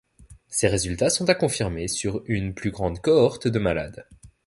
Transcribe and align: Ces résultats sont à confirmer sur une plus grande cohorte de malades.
Ces 0.47 0.67
résultats 0.67 1.11
sont 1.11 1.29
à 1.29 1.35
confirmer 1.35 1.87
sur 1.87 2.23
une 2.25 2.55
plus 2.55 2.71
grande 2.71 2.99
cohorte 3.01 3.47
de 3.47 3.59
malades. 3.59 4.07